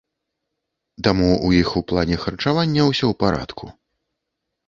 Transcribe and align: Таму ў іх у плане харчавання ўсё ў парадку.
Таму 1.07 1.27
ў 1.47 1.65
іх 1.65 1.69
у 1.81 1.83
плане 1.91 2.17
харчавання 2.23 2.81
ўсё 2.87 3.05
ў 3.09 3.13
парадку. 3.25 3.65